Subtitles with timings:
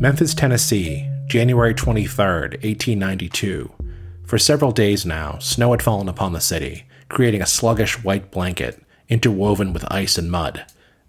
[0.00, 3.72] Memphis, Tennessee, January 23rd, 1892.
[4.24, 8.80] For several days now, snow had fallen upon the city, creating a sluggish white blanket,
[9.08, 10.64] interwoven with ice and mud.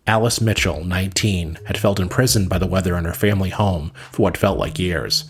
[0.08, 4.36] Alice Mitchell, 19, had felt imprisoned by the weather in her family home for what
[4.36, 5.26] felt like years,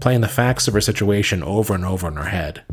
[0.00, 2.64] playing the facts of her situation over and over in her head.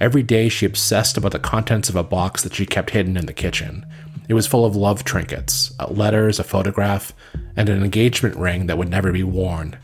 [0.00, 3.26] Every day she obsessed about the contents of a box that she kept hidden in
[3.26, 3.84] the kitchen.
[4.26, 7.12] It was full of love trinkets, letters, a photograph,
[7.56, 9.76] and an engagement ring that would never be worn.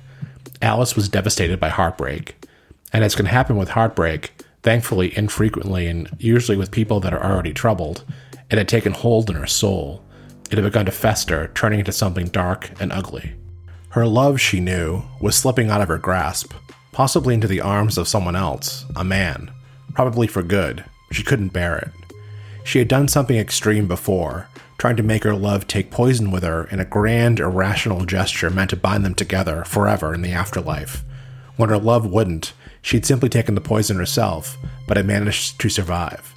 [0.60, 2.44] Alice was devastated by heartbreak.
[2.92, 7.52] And as can happen with heartbreak, thankfully infrequently and usually with people that are already
[7.52, 8.04] troubled,
[8.50, 10.02] it had taken hold in her soul.
[10.50, 13.34] It had begun to fester, turning into something dark and ugly.
[13.90, 16.52] Her love, she knew, was slipping out of her grasp,
[16.92, 19.50] possibly into the arms of someone else, a man,
[19.94, 20.84] probably for good.
[21.12, 21.90] She couldn't bear it.
[22.64, 24.48] She had done something extreme before,
[24.78, 28.70] trying to make her love take poison with her in a grand, irrational gesture meant
[28.70, 31.04] to bind them together forever in the afterlife.
[31.56, 34.56] When her love wouldn't, she'd simply taken the poison herself,
[34.86, 36.32] but had managed to survive.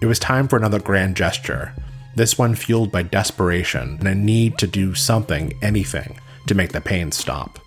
[0.00, 1.74] It was time for another grand gesture,
[2.14, 6.80] this one fueled by desperation and a need to do something, anything, to make the
[6.80, 7.58] pain stop.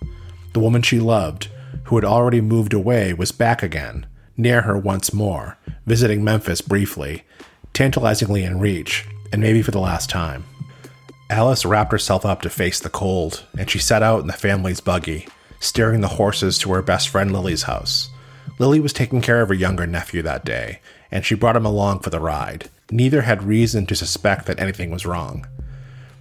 [0.54, 1.48] The woman she loved,
[1.84, 4.06] who had already moved away, was back again,
[4.38, 7.24] near her once more, visiting Memphis briefly,
[7.74, 10.44] tantalizingly in reach, and maybe for the last time.
[11.30, 14.80] Alice wrapped herself up to face the cold, and she set out in the family's
[14.80, 15.28] buggy,
[15.60, 18.08] steering the horses to her best friend Lily's house.
[18.58, 22.00] Lily was taking care of her younger nephew that day, and she brought him along
[22.00, 22.70] for the ride.
[22.90, 25.46] Neither had reason to suspect that anything was wrong.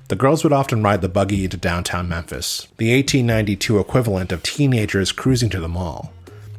[0.10, 5.12] The girls would often ride the buggy into downtown Memphis, the 1892 equivalent of teenagers
[5.12, 6.14] cruising to the mall.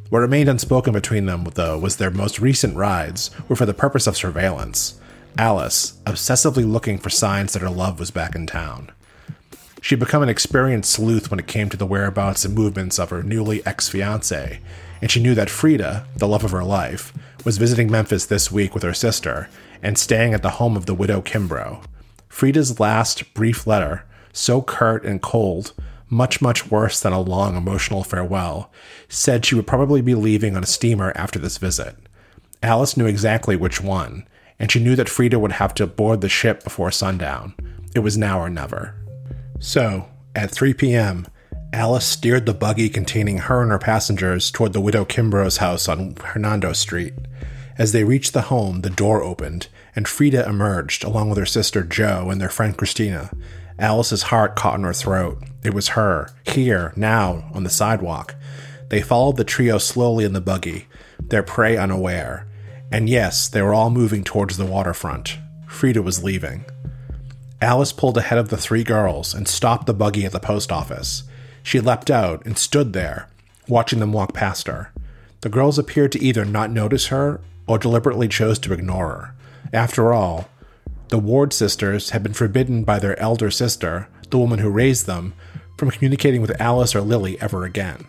[0.09, 4.07] What remained unspoken between them, though, was their most recent rides were for the purpose
[4.07, 4.98] of surveillance.
[5.37, 8.91] Alice, obsessively looking for signs that her love was back in town.
[9.81, 13.23] She'd become an experienced sleuth when it came to the whereabouts and movements of her
[13.23, 14.59] newly ex fiance,
[15.01, 17.13] and she knew that Freda, the love of her life,
[17.45, 19.49] was visiting Memphis this week with her sister
[19.81, 21.83] and staying at the home of the widow Kimbrough.
[22.29, 24.03] Freda's last brief letter,
[24.33, 25.73] so curt and cold,
[26.09, 28.71] much, much worse than a long emotional farewell,
[29.07, 31.95] said she would probably be leaving on a steamer after this visit.
[32.61, 34.27] Alice knew exactly which one,
[34.59, 37.53] and she knew that Freda would have to board the ship before sundown.
[37.95, 38.95] It was now or never.
[39.59, 41.27] So, at 3 p.m.,
[41.71, 46.15] Alice steered the buggy containing her and her passengers toward the widow Kimbrough's house on
[46.15, 47.13] Hernando Street.
[47.77, 51.83] As they reached the home, the door opened, and Freda emerged, along with her sister
[51.83, 53.29] Jo and their friend Christina.
[53.77, 55.41] Alice's heart caught in her throat.
[55.63, 58.35] It was her, here, now, on the sidewalk.
[58.89, 60.87] They followed the trio slowly in the buggy,
[61.19, 62.47] their prey unaware.
[62.91, 65.37] And yes, they were all moving towards the waterfront.
[65.67, 66.65] Freda was leaving.
[67.61, 71.23] Alice pulled ahead of the three girls and stopped the buggy at the post office.
[71.61, 73.29] She leapt out and stood there,
[73.67, 74.91] watching them walk past her.
[75.41, 79.35] The girls appeared to either not notice her or deliberately chose to ignore her.
[79.71, 80.49] After all,
[81.09, 85.33] the Ward sisters had been forbidden by their elder sister, the woman who raised them,
[85.77, 88.05] from communicating with Alice or Lily ever again.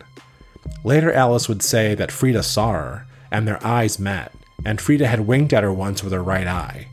[0.83, 4.31] Later, Alice would say that Freda saw her, and their eyes met,
[4.65, 6.87] and Freda had winked at her once with her right eye.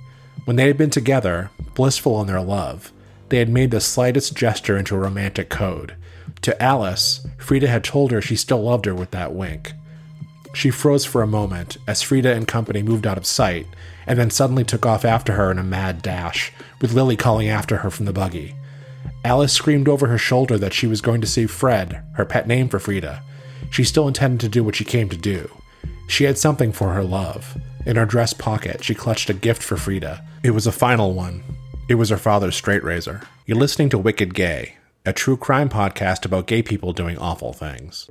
[0.45, 2.93] When they had been together, blissful in their love,
[3.29, 5.95] they had made the slightest gesture into a romantic code.
[6.43, 9.73] To Alice, Freda had told her she still loved her with that wink.
[10.55, 13.67] She froze for a moment as Freda and company moved out of sight,
[14.07, 17.79] and then suddenly took off after her in a mad dash, with Lily calling after
[17.79, 18.55] her from the buggy.
[19.25, 22.69] Alice screamed over her shoulder that she was going to see Fred, her pet name
[22.69, 23.21] for Freda.
[23.71, 25.51] She still intended to do what she came to do.
[26.09, 27.57] She had something for her love.
[27.87, 30.25] In her dress pocket, she clutched a gift for Freda.
[30.43, 31.45] It was a final one.
[31.89, 33.23] It was her father's straight razor.
[33.47, 34.77] You're listening to Wicked Gay,
[35.07, 38.09] a true crime podcast about gay people doing awful things.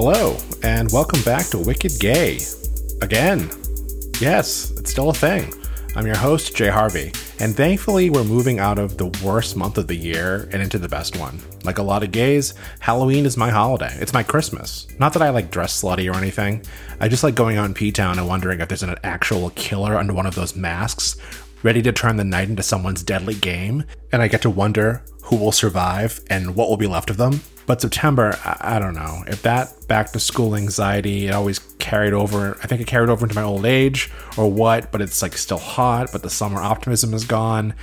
[0.00, 2.38] Hello, and welcome back to Wicked Gay.
[3.02, 3.50] Again.
[4.20, 5.52] Yes, it's still a thing.
[5.96, 7.10] I'm your host, Jay Harvey,
[7.40, 10.88] and thankfully we're moving out of the worst month of the year and into the
[10.88, 11.40] best one.
[11.64, 13.92] Like a lot of gays, Halloween is my holiday.
[13.98, 14.86] It's my Christmas.
[15.00, 16.62] Not that I like dress slutty or anything.
[17.00, 20.14] I just like going on P Town and wondering if there's an actual killer under
[20.14, 21.16] one of those masks,
[21.64, 25.34] ready to turn the night into someone's deadly game, and I get to wonder who
[25.34, 27.40] will survive and what will be left of them.
[27.68, 29.22] But September, I, I don't know.
[29.26, 32.56] If that back to school anxiety, it always carried over.
[32.62, 35.58] I think it carried over into my old age or what, but it's like still
[35.58, 37.74] hot, but the summer optimism is gone.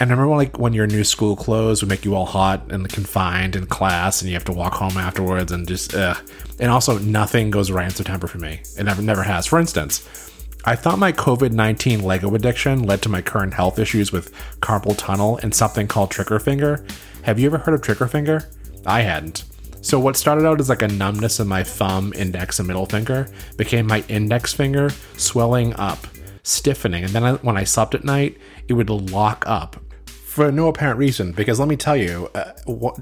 [0.00, 2.88] And I remember like when your new school clothes would make you all hot and
[2.88, 6.16] confined in class and you have to walk home afterwards and just ugh.
[6.58, 8.62] And also nothing goes right in September for me.
[8.78, 9.44] It never never has.
[9.46, 10.32] For instance,
[10.64, 14.96] I thought my COVID 19 Lego addiction led to my current health issues with carpal
[14.96, 16.86] tunnel and something called trigger finger.
[17.22, 18.48] Have you ever heard of trigger finger?
[18.84, 19.44] I hadn't.
[19.80, 23.28] So what started out as like a numbness in my thumb, index, and middle finger
[23.56, 26.08] became my index finger swelling up,
[26.42, 28.36] stiffening, and then I, when I slept at night,
[28.66, 29.76] it would lock up
[30.06, 31.30] for no apparent reason.
[31.30, 32.52] Because let me tell you, uh,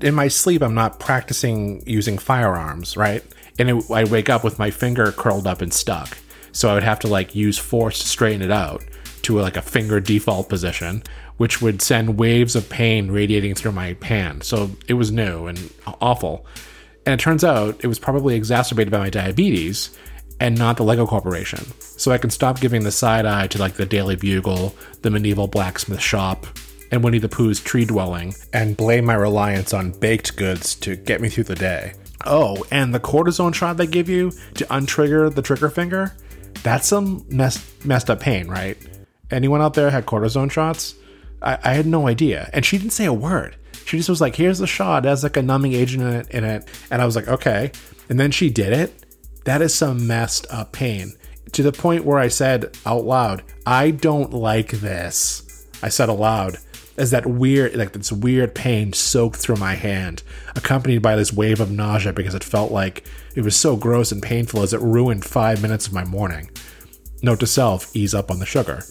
[0.02, 3.24] in my sleep, I'm not practicing using firearms, right?
[3.58, 6.18] And it, I wake up with my finger curled up and stuck,
[6.52, 8.84] so I would have to like use force to straighten it out
[9.22, 11.02] to like a finger default position,
[11.36, 14.40] which would send waves of pain radiating through my pan.
[14.40, 16.46] So it was new and awful.
[17.06, 19.90] And it turns out it was probably exacerbated by my diabetes
[20.40, 21.64] and not the Lego Corporation.
[21.80, 25.46] So I can stop giving the side eye to like the Daily Bugle, the medieval
[25.46, 26.46] blacksmith shop,
[26.90, 31.20] and Winnie the Pooh's tree dwelling, and blame my reliance on baked goods to get
[31.20, 31.94] me through the day.
[32.24, 36.14] Oh, and the cortisone shot they give you to untrigger the trigger finger?
[36.62, 38.78] That's some messed, messed up pain, right?
[39.30, 40.94] Anyone out there had cortisone shots?
[41.44, 42.50] I, I had no idea.
[42.52, 43.56] And she didn't say a word.
[43.84, 45.04] She just was like, here's the shot.
[45.04, 46.68] It has like a numbing agent in it, in it.
[46.90, 47.70] And I was like, okay.
[48.08, 49.04] And then she did it.
[49.44, 51.12] That is some messed up pain.
[51.52, 55.68] To the point where I said out loud, I don't like this.
[55.82, 56.56] I said aloud,
[56.96, 60.22] as that weird, like this weird pain soaked through my hand,
[60.56, 63.04] accompanied by this wave of nausea because it felt like
[63.34, 66.50] it was so gross and painful as it ruined five minutes of my morning.
[67.22, 68.82] Note to self, ease up on the sugar.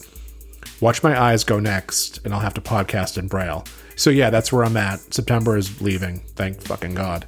[0.84, 3.64] Watch my eyes go next, and I'll have to podcast in Braille.
[3.96, 5.14] So yeah, that's where I'm at.
[5.14, 7.24] September is leaving, thank fucking God.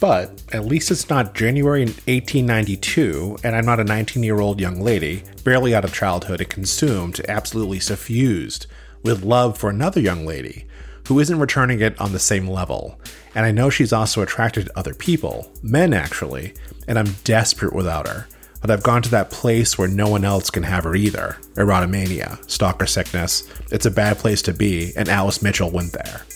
[0.00, 4.80] But at least it's not January 1892, and I'm not a 19 year old young
[4.80, 8.66] lady, barely out of childhood and consumed, absolutely suffused
[9.04, 10.66] with love for another young lady
[11.06, 13.00] who isn't returning it on the same level.
[13.36, 16.54] And I know she's also attracted to other people, men actually,
[16.88, 18.26] and I'm desperate without her
[18.66, 21.36] but I've gone to that place where no one else can have her either.
[21.54, 26.26] Erotomania, stalker sickness, it's a bad place to be, and Alice Mitchell went there.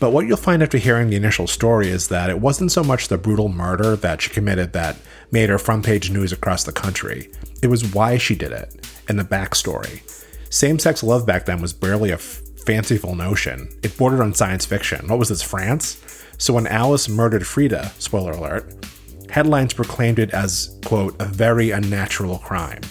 [0.00, 3.06] But what you'll find after hearing the initial story is that it wasn't so much
[3.06, 4.96] the brutal murder that she committed that
[5.30, 7.30] made her front page news across the country.
[7.62, 10.02] It was why she did it, and the backstory.
[10.50, 13.68] Same sex love back then was barely a f- fanciful notion.
[13.84, 15.06] It bordered on science fiction.
[15.06, 16.24] What was this, France?
[16.38, 18.74] So when Alice murdered Freda, spoiler alert,
[19.32, 22.82] headlines proclaimed it as, quote, a very unnatural crime.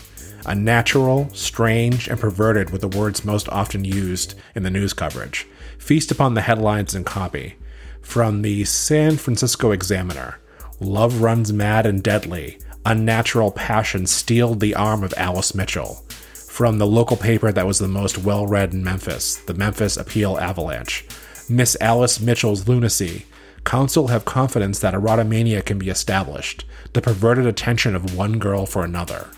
[0.47, 5.47] Unnatural, strange, and perverted were the words most often used in the news coverage.
[5.77, 7.55] Feast upon the headlines and copy.
[8.01, 10.39] From the San Francisco Examiner
[10.79, 12.57] Love runs mad and deadly.
[12.87, 16.03] Unnatural passion steeled the arm of Alice Mitchell.
[16.33, 20.39] From the local paper that was the most well read in Memphis, the Memphis Appeal
[20.39, 21.05] Avalanche.
[21.47, 23.25] Miss Alice Mitchell's lunacy
[23.63, 28.83] Council have confidence that erotomania can be established, the perverted attention of one girl for
[28.83, 29.29] another.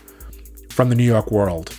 [0.70, 1.76] From the New York World,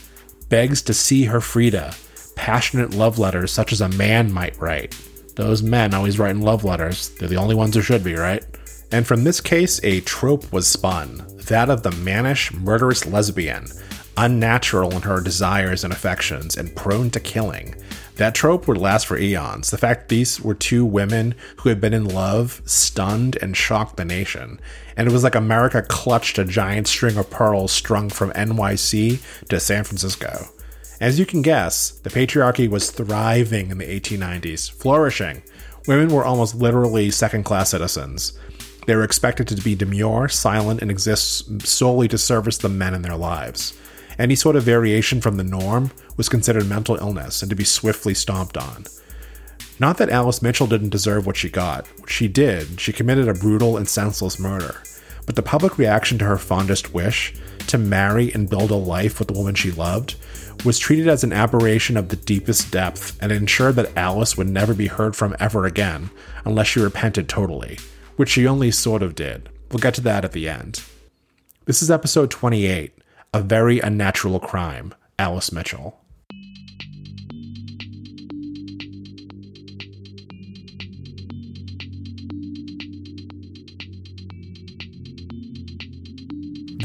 [0.49, 1.95] begs to see her Freda,
[2.35, 4.95] passionate love letters such as a man might write.
[5.35, 8.43] Those men always writing love letters, they're the only ones who should be, right?
[8.91, 13.65] And from this case, a trope was spun that of the mannish, murderous lesbian,
[14.17, 17.75] unnatural in her desires and affections, and prone to killing,
[18.15, 19.71] that trope would last for eons.
[19.71, 24.05] The fact these were two women who had been in love stunned and shocked the
[24.05, 24.59] nation.
[24.95, 29.59] And it was like America clutched a giant string of pearls strung from NYC to
[29.59, 30.47] San Francisco.
[31.01, 35.43] As you can guess, the patriarchy was thriving in the 1890s, flourishing.
[35.87, 38.39] Women were almost literally second class citizens.
[38.87, 43.01] They were expected to be demure, silent, and exist solely to service the men in
[43.01, 43.73] their lives.
[44.17, 48.13] Any sort of variation from the norm was considered mental illness and to be swiftly
[48.13, 48.85] stomped on.
[49.79, 51.85] Not that Alice Mitchell didn't deserve what she got.
[52.07, 52.79] She did.
[52.79, 54.81] She committed a brutal and senseless murder.
[55.25, 57.33] But the public reaction to her fondest wish
[57.67, 60.15] to marry and build a life with the woman she loved
[60.63, 64.73] was treated as an aberration of the deepest depth and ensured that Alice would never
[64.73, 66.09] be heard from ever again
[66.45, 67.77] unless she repented totally,
[68.15, 69.49] which she only sort of did.
[69.71, 70.83] We'll get to that at the end.
[71.65, 72.94] This is episode 28
[73.35, 76.04] A Very Unnatural Crime, Alice Mitchell.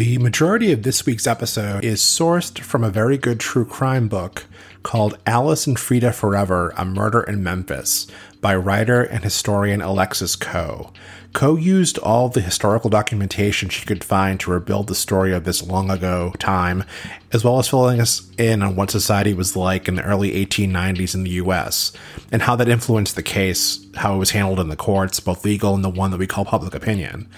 [0.01, 4.47] The majority of this week's episode is sourced from a very good true crime book
[4.83, 8.07] called Alice and Freda Forever A Murder in Memphis
[8.41, 10.91] by writer and historian Alexis Coe.
[11.35, 15.63] Coe used all the historical documentation she could find to rebuild the story of this
[15.63, 16.85] long ago time,
[17.31, 21.15] as well as filling us in on what society was like in the early 1890s
[21.15, 21.93] in the US,
[22.33, 25.75] and how that influenced the case, how it was handled in the courts, both legal
[25.75, 27.29] and the one that we call public opinion.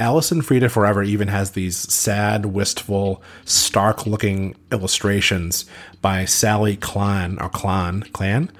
[0.00, 5.66] Alice and Freda Forever even has these sad, wistful, stark looking illustrations
[6.00, 8.50] by Sally Klann or Klan Klan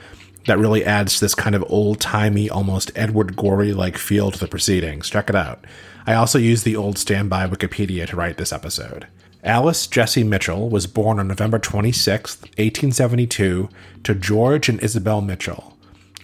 [0.47, 4.49] that really adds this kind of old timey, almost Edward Gorey like feel to the
[4.49, 5.09] proceedings.
[5.09, 5.65] Check it out.
[6.07, 9.07] I also used the old standby Wikipedia to write this episode.
[9.43, 13.71] Alice Jessie Mitchell was born on November 26, 1872,
[14.05, 15.77] to George and Isabel Mitchell.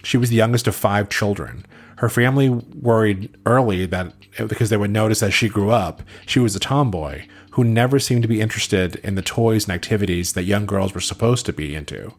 [0.03, 1.65] She was the youngest of five children.
[1.97, 4.13] Her family worried early that
[4.47, 8.21] because they would notice as she grew up, she was a tomboy who never seemed
[8.21, 11.73] to be interested in the toys and activities that young girls were supposed to be
[11.75, 12.13] into.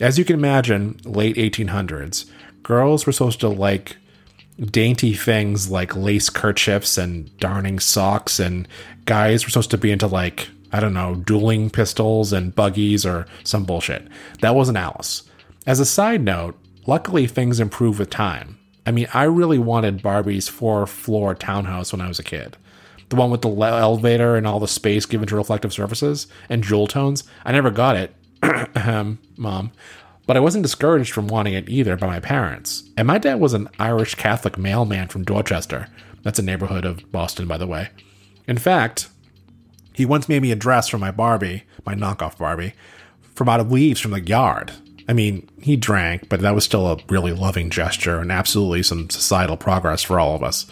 [0.00, 2.28] As you can imagine, late 1800s,
[2.64, 3.96] girls were supposed to like
[4.58, 8.66] dainty things like lace kerchiefs and darning socks, and
[9.04, 13.26] guys were supposed to be into like, I don't know, dueling pistols and buggies or
[13.44, 14.08] some bullshit.
[14.40, 15.22] That wasn't Alice.
[15.66, 18.58] As a side note, luckily things improved with time.
[18.86, 22.56] I mean, I really wanted Barbie's four floor townhouse when I was a kid.
[23.08, 26.86] The one with the elevator and all the space given to reflective surfaces and jewel
[26.86, 27.24] tones.
[27.44, 28.14] I never got it
[29.36, 29.72] mom.
[30.26, 32.84] But I wasn't discouraged from wanting it either by my parents.
[32.96, 35.88] And my dad was an Irish Catholic mailman from Dorchester.
[36.22, 37.90] That's a neighborhood of Boston, by the way.
[38.48, 39.08] In fact,
[39.92, 42.72] he once made me a dress for my Barbie, my knockoff Barbie,
[43.34, 44.72] from out of leaves from the yard.
[45.06, 49.10] I mean, he drank, but that was still a really loving gesture and absolutely some
[49.10, 50.66] societal progress for all of us.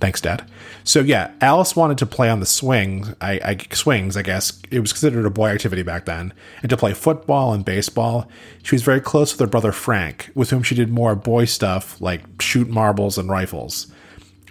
[0.00, 0.48] Thanks, Dad.
[0.84, 3.14] So yeah, Alice wanted to play on the swing.
[3.20, 6.32] I, I swings, I guess it was considered a boy activity back then,
[6.62, 8.28] and to play football and baseball.
[8.62, 12.00] She was very close with her brother Frank, with whom she did more boy stuff
[12.00, 13.88] like shoot marbles and rifles.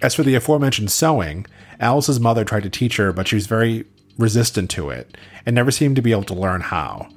[0.02, 1.46] As for the aforementioned sewing,
[1.80, 3.84] Alice's mother tried to teach her, but she was very
[4.18, 5.16] resistant to it
[5.46, 7.08] and never seemed to be able to learn how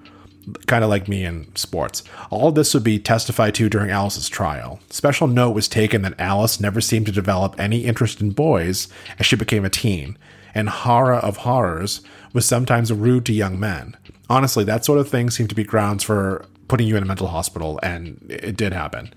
[0.68, 2.04] kind of like me in sports.
[2.30, 4.80] All this would be testified to during Alice's trial.
[4.90, 8.88] Special note was taken that Alice never seemed to develop any interest in boys
[9.20, 10.18] as she became a teen,
[10.54, 12.02] and horror of horrors
[12.34, 13.96] was sometimes rude to young men.
[14.30, 17.28] Honestly, that sort of thing seemed to be grounds for putting you in a mental
[17.28, 19.14] hospital, and it did happen.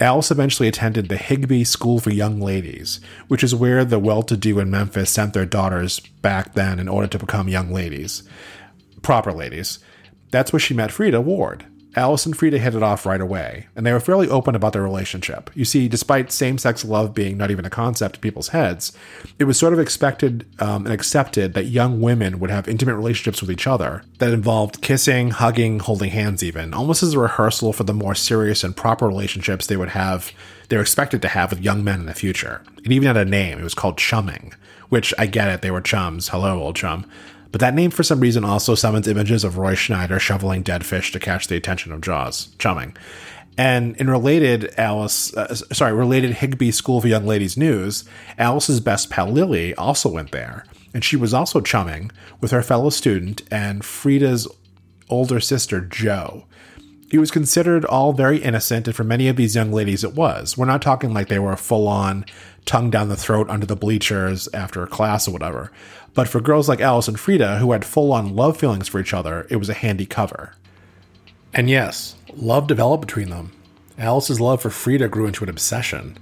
[0.00, 4.36] Alice eventually attended the Higbee School for Young Ladies, which is where the well to
[4.36, 8.22] do in Memphis sent their daughters back then in order to become young ladies.
[9.02, 9.78] Proper ladies.
[10.30, 11.66] That's where she met Freda Ward.
[11.96, 14.82] Alice and Freda hit it off right away, and they were fairly open about their
[14.82, 15.50] relationship.
[15.54, 18.92] You see, despite same sex love being not even a concept in people's heads,
[19.40, 23.40] it was sort of expected um, and accepted that young women would have intimate relationships
[23.40, 27.82] with each other that involved kissing, hugging, holding hands, even, almost as a rehearsal for
[27.82, 30.30] the more serious and proper relationships they would have,
[30.68, 32.62] they were expected to have with young men in the future.
[32.84, 34.54] It even had a name, it was called chumming,
[34.90, 36.28] which I get it, they were chums.
[36.28, 37.04] Hello, old chum.
[37.52, 41.12] But that name, for some reason, also summons images of Roy Scheider shoveling dead fish
[41.12, 42.96] to catch the attention of Jaws, chumming.
[43.58, 48.04] And in related Alice, uh, sorry, related Higbee School for Young Ladies news,
[48.38, 50.64] Alice's best pal Lily also went there,
[50.94, 54.48] and she was also chumming with her fellow student and Freda's
[55.08, 56.46] older sister Jo.
[57.12, 60.56] It was considered all very innocent, and for many of these young ladies, it was.
[60.56, 62.24] We're not talking like they were full on
[62.66, 65.72] tongue down the throat under the bleachers after a class or whatever.
[66.14, 69.14] But for girls like Alice and Freda, who had full on love feelings for each
[69.14, 70.54] other, it was a handy cover.
[71.54, 73.52] And yes, love developed between them.
[73.98, 76.16] Alice's love for Freda grew into an obsession.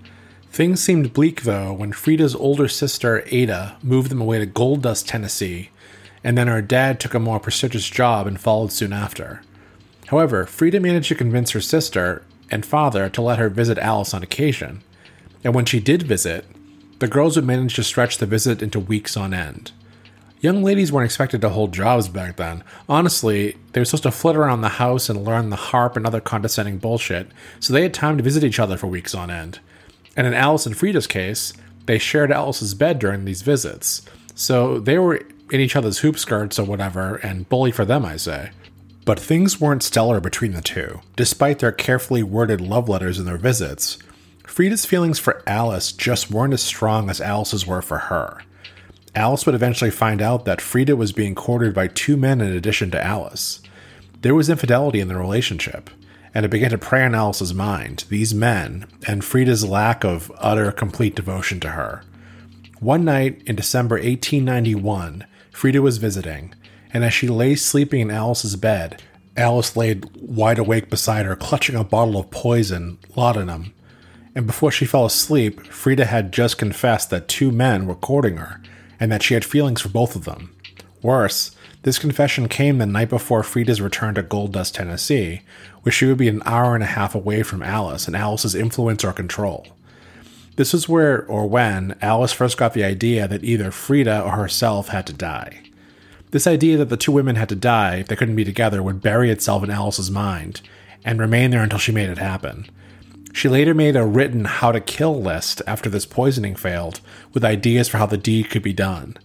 [0.51, 5.07] Things seemed bleak, though, when Freda's older sister, Ada, moved them away to Gold Dust,
[5.07, 5.71] Tennessee,
[6.25, 9.43] and then her dad took a more prestigious job and followed soon after.
[10.07, 14.23] However, Freda managed to convince her sister and father to let her visit Alice on
[14.23, 14.83] occasion,
[15.45, 16.45] and when she did visit,
[16.99, 19.71] the girls would manage to stretch the visit into weeks on end.
[20.41, 22.63] Young ladies weren't expected to hold jobs back then.
[22.89, 26.21] Honestly, they were supposed to flit around the house and learn the harp and other
[26.21, 27.29] condescending bullshit,
[27.59, 29.59] so they had time to visit each other for weeks on end.
[30.17, 31.53] And in Alice and Freda's case,
[31.87, 34.03] they shared Alice's bed during these visits,
[34.35, 38.17] so they were in each other's hoop skirts or whatever, and bully for them, I
[38.17, 38.51] say.
[39.05, 41.01] But things weren't stellar between the two.
[41.17, 43.99] Despite their carefully worded love letters and their visits,
[44.45, 48.43] Freda's feelings for Alice just weren't as strong as Alice's were for her.
[49.15, 52.91] Alice would eventually find out that Freda was being courted by two men in addition
[52.91, 53.61] to Alice.
[54.21, 55.91] There was infidelity in the relationship,
[56.35, 60.73] and it began to prey on Alice's mind, these men, and Freda's lack of utter,
[60.73, 62.03] complete devotion to her.
[62.81, 66.55] One night in December 1891, Freda was visiting,
[66.93, 69.03] and as she lay sleeping in Alice's bed,
[69.37, 73.73] Alice laid wide awake beside her, clutching a bottle of poison, laudanum.
[74.35, 78.61] And before she fell asleep, Freda had just confessed that two men were courting her,
[79.01, 80.55] and that she had feelings for both of them.
[81.03, 85.43] Worse, this confession came the night before Freda's return to Gold Dust, Tennessee,
[85.83, 89.05] where she would be an hour and a half away from Alice and Alice's influence
[89.05, 89.67] or control.
[90.57, 94.89] This is where or when Alice first got the idea that either Freda or herself
[94.89, 95.63] had to die.
[96.33, 99.01] This idea that the two women had to die if they couldn't be together would
[99.01, 100.61] bury itself in Alice's mind
[101.05, 102.69] and remain there until she made it happen.
[103.33, 107.01] She later made a written how to kill list after this poisoning failed,
[107.33, 109.17] with ideas for how the deed could be done.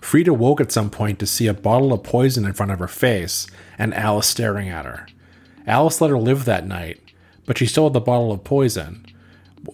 [0.00, 2.88] Freda woke at some point to see a bottle of poison in front of her
[2.88, 3.46] face
[3.78, 5.06] and Alice staring at her.
[5.66, 7.00] Alice let her live that night,
[7.46, 9.04] but she still had the bottle of poison.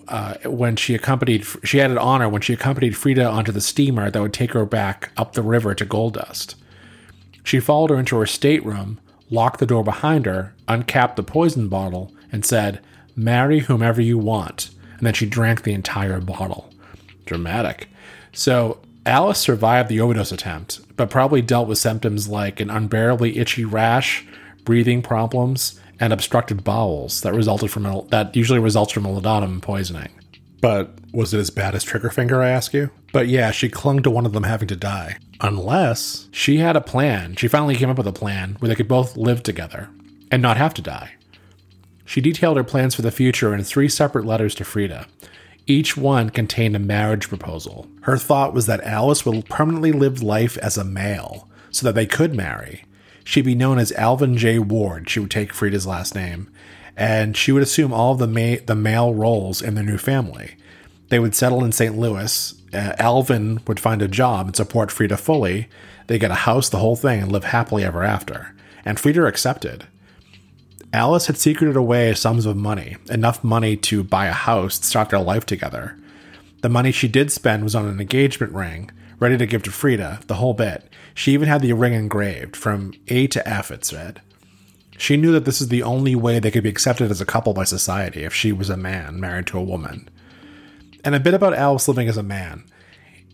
[0.09, 3.61] Uh, when she accompanied, she had it on her when she accompanied Freda onto the
[3.61, 6.57] steamer that would take her back up the river to Gold Dust.
[7.45, 8.99] She followed her into her stateroom,
[9.31, 12.81] locked the door behind her, uncapped the poison bottle, and said,
[13.17, 14.71] Marry whomever you want.
[14.99, 16.73] And then she drank the entire bottle.
[17.25, 17.89] Dramatic.
[18.33, 23.65] So Alice survived the overdose attempt, but probably dealt with symptoms like an unbearably itchy
[23.65, 24.27] rash,
[24.65, 30.11] breathing problems, and obstructed bowels that resulted from that usually results from a laudanum poisoning.
[30.61, 32.91] But was it as bad as trigger finger, I ask you?
[33.13, 35.19] But yeah, she clung to one of them having to die.
[35.41, 37.37] Unless she had a plan.
[37.37, 39.89] She finally came up with a plan where they could both live together
[40.31, 41.13] and not have to die.
[42.07, 45.07] She detailed her plans for the future in three separate letters to Freda.
[45.67, 47.89] Each one contained a marriage proposal.
[48.03, 52.07] Her thought was that Alice would permanently live life as a male so that they
[52.07, 52.85] could marry.
[53.25, 54.61] She'd be known as Alvin J.
[54.61, 56.49] Ward, she would take Freda's last name,
[56.97, 60.57] and she would assume all the, ma- the male roles in their new family.
[61.09, 61.99] They would settle in St.
[61.99, 62.55] Louis.
[62.73, 65.69] Uh, Alvin would find a job and support Freda fully.
[66.07, 68.55] They get a house, the whole thing, and live happily ever after.
[68.85, 69.89] And Freda accepted.
[70.93, 75.11] Alice had secreted away sums of money, enough money to buy a house, to start
[75.11, 75.97] their life together.
[76.63, 80.27] The money she did spend was on an engagement ring, ready to give to Freda,
[80.27, 80.91] the whole bit.
[81.15, 84.21] She even had the ring engraved, from A to F, it said.
[84.99, 87.53] She knew that this is the only way they could be accepted as a couple
[87.53, 90.09] by society if she was a man married to a woman.
[91.05, 92.65] And a bit about Alice living as a man.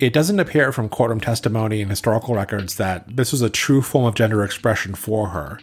[0.01, 4.05] It doesn't appear from courtroom testimony and historical records that this was a true form
[4.05, 5.61] of gender expression for her,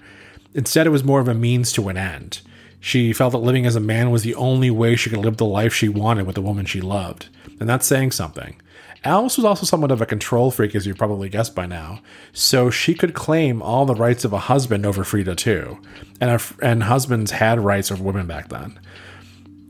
[0.53, 2.41] Instead, it was more of a means to an end.
[2.79, 5.45] She felt that living as a man was the only way she could live the
[5.45, 7.27] life she wanted with the woman she loved.
[7.59, 8.59] And that's saying something.
[9.03, 12.01] Alice was also somewhat of a control freak, as you've probably guessed by now,
[12.33, 15.79] so she could claim all the rights of a husband over Freda, too.
[16.19, 18.77] And, a, and husbands had rights over women back then.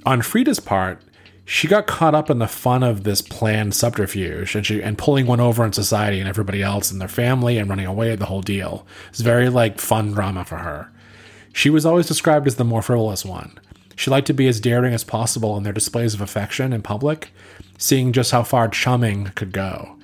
[0.05, 1.03] On Freda's part,
[1.49, 5.25] she got caught up in the fun of this planned subterfuge and she and pulling
[5.25, 8.43] one over on society and everybody else and their family and running away the whole
[8.43, 8.85] deal.
[9.09, 10.91] It's very like fun drama for her.
[11.51, 13.59] She was always described as the more frivolous one.
[13.95, 17.33] She liked to be as daring as possible in their displays of affection in public,
[17.79, 19.97] seeing just how far chumming could go.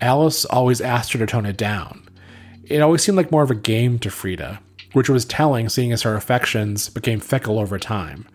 [0.00, 2.08] Alice always asked her to tone it down.
[2.62, 4.60] It always seemed like more of a game to Freda,
[4.92, 8.28] which was telling seeing as her affections became fickle over time.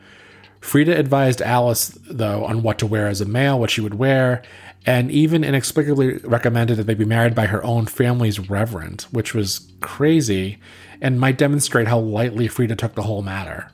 [0.68, 4.42] Freda advised Alice, though, on what to wear as a male, what she would wear,
[4.86, 9.72] and even inexplicably recommended that they be married by her own family's reverend, which was
[9.80, 10.60] crazy
[11.00, 13.72] and might demonstrate how lightly Freda took the whole matter.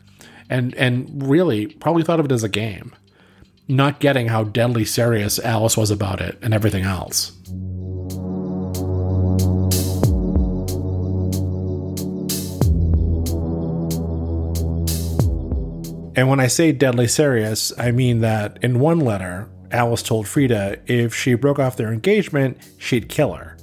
[0.51, 2.93] And and really probably thought of it as a game,
[3.67, 7.31] not getting how deadly serious Alice was about it and everything else.
[16.15, 20.79] And when I say deadly serious, I mean that in one letter, Alice told Freda
[20.87, 23.57] if she broke off their engagement, she'd kill her.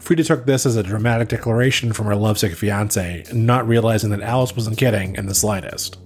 [0.00, 4.56] Freda took this as a dramatic declaration from her lovesick fiance, not realizing that Alice
[4.56, 5.98] wasn't kidding in the slightest.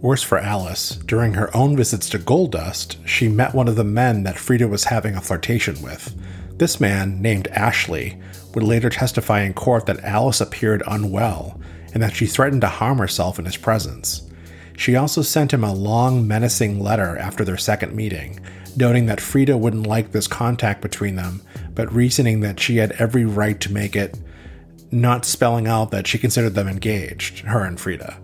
[0.00, 3.84] Worse for Alice, during her own visits to Gold Dust, she met one of the
[3.84, 6.14] men that Freda was having a flirtation with.
[6.56, 8.18] This man, named Ashley,
[8.54, 11.60] would later testify in court that Alice appeared unwell
[11.92, 14.27] and that she threatened to harm herself in his presence.
[14.78, 18.38] She also sent him a long, menacing letter after their second meeting,
[18.76, 21.42] noting that Freda wouldn't like this contact between them,
[21.74, 24.16] but reasoning that she had every right to make it,
[24.92, 28.18] not spelling out that she considered them engaged, her and Freda.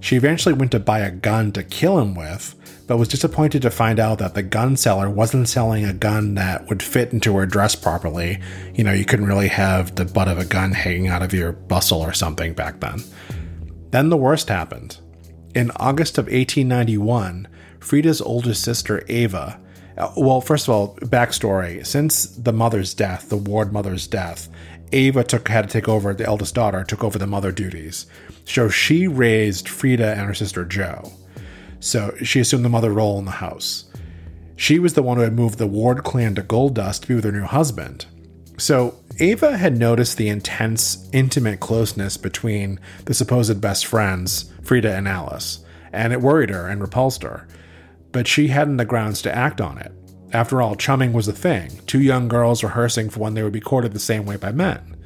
[0.00, 2.54] She eventually went to buy a gun to kill him with,
[2.86, 6.68] but was disappointed to find out that the gun seller wasn't selling a gun that
[6.68, 8.38] would fit into her dress properly.
[8.74, 11.52] You know, you couldn't really have the butt of a gun hanging out of your
[11.52, 13.02] bustle or something back then.
[13.90, 14.98] Then the worst happened.
[15.58, 17.48] In August of 1891,
[17.80, 19.58] Freda's older sister, Ava,
[19.96, 21.84] Uh, well, first of all, backstory.
[21.84, 24.48] Since the mother's death, the Ward mother's death,
[24.92, 28.06] Ava took had to take over the eldest daughter, took over the mother duties.
[28.44, 31.10] So she raised Freda and her sister Jo.
[31.80, 33.86] So she assumed the mother role in the house.
[34.54, 37.16] She was the one who had moved the Ward clan to Gold Dust to be
[37.16, 38.06] with her new husband.
[38.58, 45.08] So Ava had noticed the intense, intimate closeness between the supposed best friends, Freda and
[45.08, 47.48] Alice, and it worried her and repulsed her.
[48.12, 49.92] But she hadn't the grounds to act on it.
[50.32, 53.60] After all, chumming was a thing, two young girls rehearsing for when they would be
[53.60, 54.96] courted the same way by men.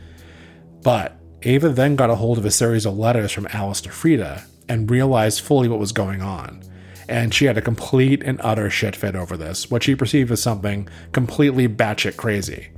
[0.83, 4.43] But Ava then got a hold of a series of letters from Alice to Freda
[4.69, 6.63] and realized fully what was going on.
[7.09, 10.43] And she had a complete and utter shit fit over this, what she perceived as
[10.43, 12.72] something completely batshit crazy.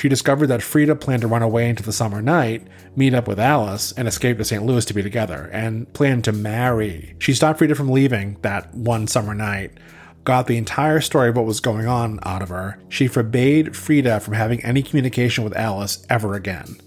[0.00, 3.38] She discovered that Freda planned to run away into the summer night, meet up with
[3.38, 4.64] Alice, and escape to St.
[4.64, 7.16] Louis to be together, and planned to marry.
[7.18, 9.72] She stopped Freda from leaving that one summer night,
[10.24, 12.78] got the entire story of what was going on out of her.
[12.88, 16.80] She forbade Freda from having any communication with Alice ever again.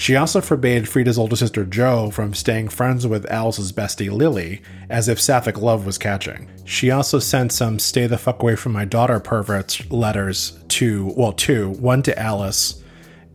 [0.00, 5.08] She also forbade Freda's older sister Jo from staying friends with Alice's bestie Lily, as
[5.08, 6.48] if sapphic love was catching.
[6.64, 11.34] She also sent some stay the fuck away from my daughter perverts letters to, well,
[11.34, 12.82] two, one to Alice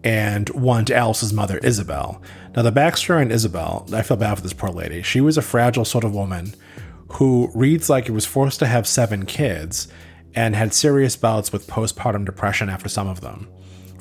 [0.04, 2.20] and one to Alice's mother, Isabel.
[2.56, 5.04] Now, the backstory on Isabel, I feel bad for this poor lady.
[5.04, 6.56] She was a fragile sort of woman
[7.14, 9.88] who reads like it was forced to have seven kids
[10.34, 13.50] and had serious bouts with postpartum depression after some of them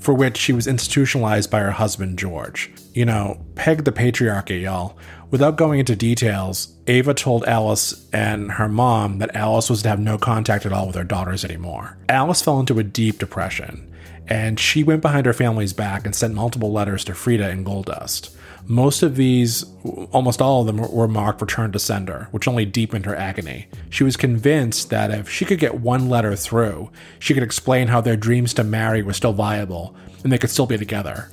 [0.04, 2.70] for which she was institutionalized by her husband, George.
[2.92, 4.98] You know, peg the patriarchy, y'all.
[5.30, 9.98] Without going into details, Ava told Alice and her mom that Alice was to have
[9.98, 11.96] no contact at all with her daughters anymore.
[12.10, 13.90] Alice fell into a deep depression,
[14.28, 17.86] and she went behind her family's back and sent multiple letters to Freda and Gold
[17.86, 18.33] Dust.
[18.66, 19.64] Most of these,
[20.12, 23.66] almost all of them, were marked return to sender, which only deepened her agony.
[23.90, 28.00] She was convinced that if she could get one letter through, she could explain how
[28.00, 31.29] their dreams to marry were still viable and they could still be together.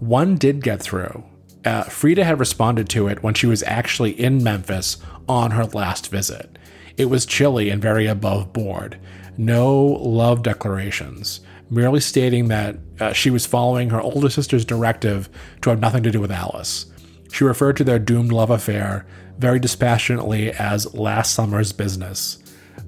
[0.00, 1.24] One did get through.
[1.64, 4.96] Uh, Freda had responded to it when she was actually in Memphis
[5.28, 6.58] on her last visit.
[6.96, 8.98] It was chilly and very above board.
[9.36, 11.40] No love declarations
[11.72, 15.28] merely stating that uh, she was following her older sister's directive
[15.62, 16.86] to have nothing to do with Alice.
[17.32, 19.06] She referred to their doomed love affair
[19.38, 22.38] very dispassionately as last summer's business.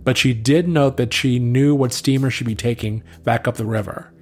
[0.05, 3.65] But she did note that she knew what steamer she'd be taking back up the
[3.65, 4.13] river.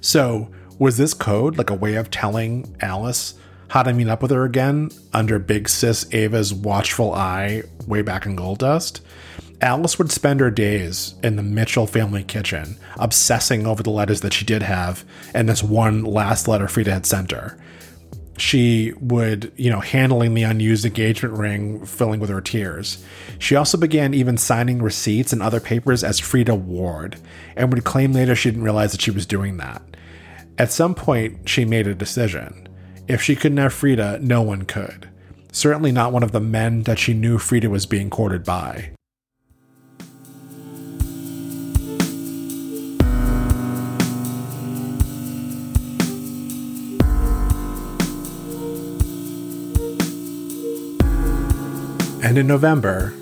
[0.00, 3.34] So, was this code like a way of telling Alice
[3.68, 8.24] how to meet up with her again under Big Sis Ava's watchful eye way back
[8.24, 9.02] in Gold Dust?
[9.64, 14.34] Alice would spend her days in the Mitchell family kitchen, obsessing over the letters that
[14.34, 17.58] she did have and this one last letter Freda had sent her.
[18.36, 23.02] She would, you know, handling the unused engagement ring, filling with her tears.
[23.38, 27.16] She also began even signing receipts and other papers as Freda Ward,
[27.56, 29.80] and would claim later she didn't realize that she was doing that.
[30.58, 32.68] At some point, she made a decision.
[33.08, 35.08] If she couldn't have Freda, no one could.
[35.52, 38.90] Certainly not one of the men that she knew Freda was being courted by.
[52.24, 53.12] And in November,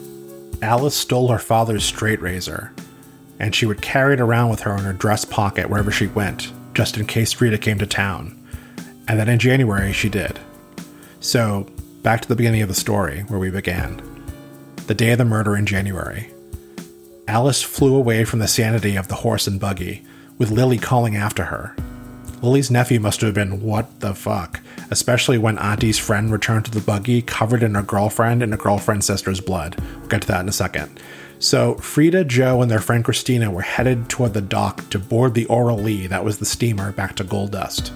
[0.63, 2.73] Alice stole her father's straight razor,
[3.41, 6.53] and she would carry it around with her in her dress pocket wherever she went,
[6.73, 8.41] just in case Freda came to town.
[9.09, 10.39] And then in January, she did.
[11.19, 11.67] So,
[12.05, 14.01] back to the beginning of the story, where we began.
[14.87, 16.31] The day of the murder in January.
[17.27, 20.07] Alice flew away from the sanity of the horse and buggy,
[20.39, 21.75] with Lily calling after her.
[22.41, 24.61] Lily's nephew must have been what the fuck,
[24.93, 29.07] especially when Auntie's friend returned to the buggy covered in her girlfriend and her girlfriend's
[29.07, 29.75] sister's blood.
[29.99, 31.01] We'll get to that in a second.
[31.39, 35.47] So, Freda, Jo, and their friend Christina were headed toward the dock to board the
[35.47, 37.89] Aurora Lee, that was the steamer, back to Gold Dust,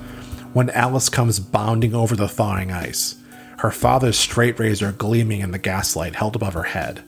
[0.52, 3.16] when Alice comes bounding over the thawing ice,
[3.58, 7.04] her father's straight razor gleaming in the gaslight held above her head.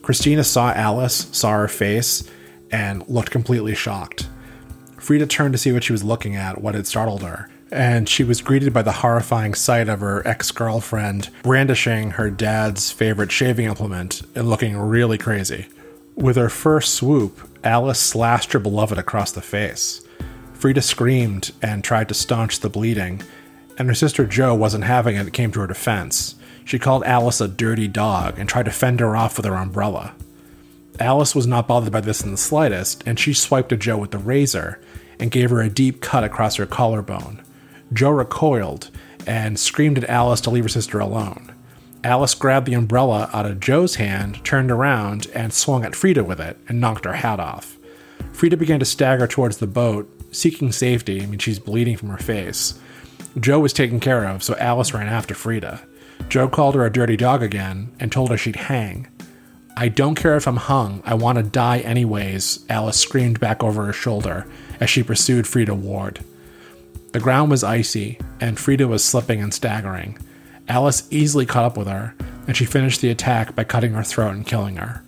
[0.00, 2.30] Christina saw Alice, saw her face,
[2.70, 4.28] and looked completely shocked.
[4.96, 8.22] Freda turned to see what she was looking at, what had startled her and she
[8.22, 13.66] was greeted by the horrifying sight of her ex girlfriend brandishing her dad's favorite shaving
[13.66, 15.66] implement and looking really crazy.
[16.14, 20.06] With her first swoop, Alice slashed her beloved across the face.
[20.56, 23.22] Freda screamed and tried to staunch the bleeding,
[23.76, 26.36] and her sister Jo wasn't having it and came to her defense.
[26.64, 30.14] She called Alice a dirty dog and tried to fend her off with her umbrella.
[31.00, 34.12] Alice was not bothered by this in the slightest, and she swiped at Jo with
[34.12, 34.80] the razor
[35.18, 37.43] and gave her a deep cut across her collarbone.
[37.94, 38.90] Jo recoiled
[39.26, 41.54] and screamed at Alice to leave her sister alone.
[42.02, 46.38] Alice grabbed the umbrella out of Jo's hand, turned around, and swung at Freda with
[46.38, 47.78] it and knocked her hat off.
[48.32, 51.22] Freda began to stagger towards the boat, seeking safety.
[51.22, 52.78] I mean, she's bleeding from her face.
[53.40, 55.80] Jo was taken care of, so Alice ran after Freda.
[56.28, 59.08] Jo called her a dirty dog again and told her she'd hang.
[59.76, 63.86] I don't care if I'm hung, I want to die anyways, Alice screamed back over
[63.86, 64.46] her shoulder
[64.78, 66.22] as she pursued Freda Ward.
[67.14, 70.18] The ground was icy, and Freda was slipping and staggering.
[70.66, 72.12] Alice easily caught up with her,
[72.48, 75.04] and she finished the attack by cutting her throat and killing her.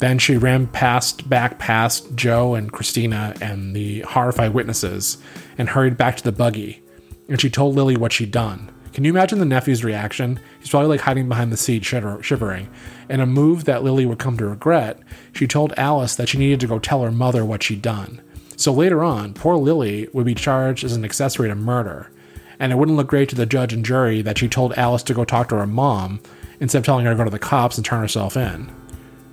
[0.00, 5.18] Then she ran past back past Jo and Christina and the horrified witnesses
[5.56, 6.82] and hurried back to the buggy.
[7.28, 8.68] And she told Lily what she'd done.
[8.92, 10.40] Can you imagine the nephew's reaction?
[10.58, 12.68] He's probably like hiding behind the seat, shiver, shivering.
[13.08, 14.98] In a move that Lily would come to regret,
[15.32, 18.20] she told Alice that she needed to go tell her mother what she'd done.
[18.60, 22.10] So later on, poor Lily would be charged as an accessory to murder.
[22.58, 25.14] And it wouldn't look great to the judge and jury that she told Alice to
[25.14, 26.20] go talk to her mom
[26.60, 28.70] instead of telling her to go to the cops and turn herself in.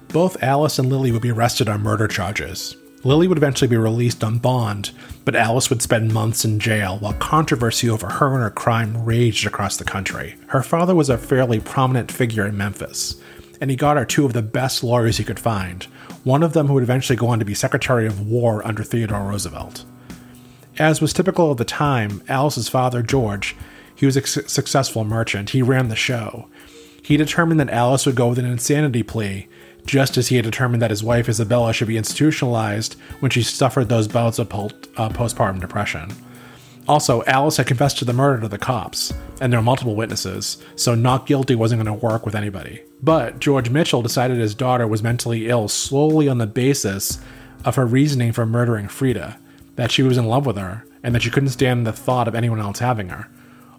[0.08, 2.78] Both Alice and Lily would be arrested on murder charges.
[3.04, 4.92] Lily would eventually be released on bond,
[5.26, 9.46] but Alice would spend months in jail while controversy over her and her crime raged
[9.46, 10.38] across the country.
[10.48, 13.22] Her father was a fairly prominent figure in Memphis,
[13.60, 15.86] and he got her two of the best lawyers he could find,
[16.24, 19.24] one of them who would eventually go on to be Secretary of War under Theodore
[19.24, 19.86] Roosevelt.
[20.78, 23.56] As was typical of the time, Alice's father, George,
[23.96, 25.50] he was a successful merchant.
[25.52, 26.48] He ran the show.
[27.02, 29.48] He determined that Alice would go with an insanity plea
[29.88, 33.90] just as he had determined that his wife Isabella should be institutionalized when she suffered
[33.90, 36.12] those bouts of uh, postpartum depression.
[36.88, 40.58] Also, Alice had confessed to the murder to the cops, and there were multiple witnesses,
[40.76, 42.82] so not guilty wasn't going to work with anybody.
[43.02, 47.20] But George Mitchell decided his daughter was mentally ill solely on the basis
[47.64, 49.38] of her reasoning for murdering Freda,
[49.76, 52.36] that she was in love with her, and that she couldn't stand the thought of
[52.36, 53.30] anyone else having her.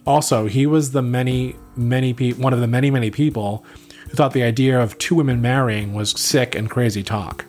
[0.07, 3.64] Also, he was the many, many pe- one of the many, many people
[4.04, 7.44] who thought the idea of two women marrying was sick and crazy talk.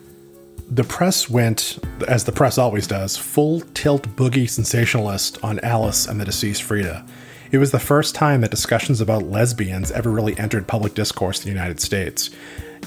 [0.70, 6.20] The press went, as the press always does, full tilt boogie sensationalist on Alice and
[6.20, 7.08] the deceased Freda.
[7.50, 11.44] It was the first time that discussions about lesbians ever really entered public discourse in
[11.44, 12.30] the United States.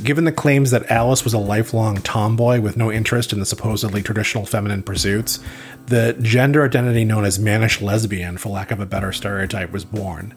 [0.01, 4.01] Given the claims that Alice was a lifelong tomboy with no interest in the supposedly
[4.01, 5.39] traditional feminine pursuits,
[5.87, 10.33] the gender identity known as mannish lesbian, for lack of a better stereotype, was born.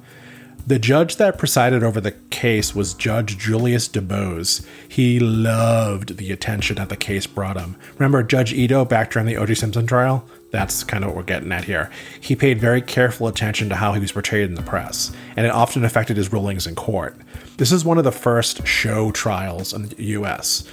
[0.67, 4.67] The judge that presided over the case was Judge Julius DuBose.
[4.89, 7.77] He loved the attention that the case brought him.
[7.95, 9.55] Remember Judge Ito back during the O.J.
[9.55, 10.29] Simpson trial?
[10.57, 11.91] That's kind of what we're getting at here.
[12.19, 15.51] He paid very careful attention to how he was portrayed in the press, and it
[15.51, 17.15] often affected his rulings in court.
[17.59, 20.65] This is one of the first show trials in the U.S.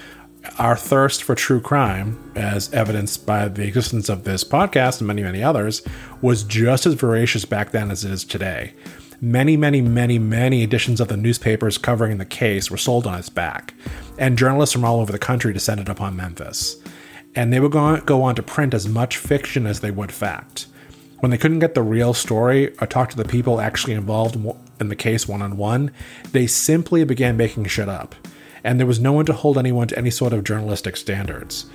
[0.57, 5.21] Our thirst for true crime, as evidenced by the existence of this podcast and many,
[5.21, 5.81] many others,
[6.21, 8.71] was just as voracious back then as it is today.
[9.19, 13.27] Many, many, many, many editions of the newspapers covering the case were sold on its
[13.27, 13.73] back,
[14.17, 16.77] and journalists from all over the country descended upon Memphis.
[17.35, 20.67] And they would go on to print as much fiction as they would fact.
[21.19, 24.35] When they couldn't get the real story or talk to the people actually involved
[24.79, 25.91] in the case one on one,
[26.31, 28.13] they simply began making shit up.
[28.63, 31.65] And there was no one to hold anyone to any sort of journalistic standards.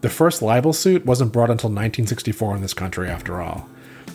[0.00, 3.68] The first libel suit wasn't brought until 1964 in this country, after all.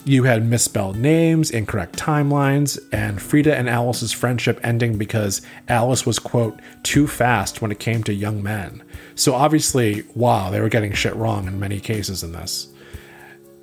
[0.04, 6.18] You had misspelled names, incorrect timelines, and Freda and Alice's friendship ending because Alice was,
[6.18, 8.82] quote, too fast when it came to young men.
[9.14, 12.66] So obviously, wow, they were getting shit wrong in many cases in this.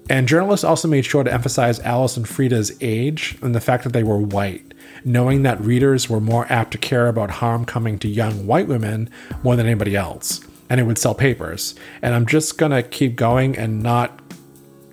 [0.09, 3.91] And journalists also made sure to emphasize Alice and Freda's age and the fact that
[3.91, 4.73] they were white,
[5.03, 9.09] knowing that readers were more apt to care about harm coming to young white women
[9.43, 10.39] more than anybody else.
[10.69, 11.75] And it would sell papers.
[12.01, 14.21] And I'm just gonna keep going and not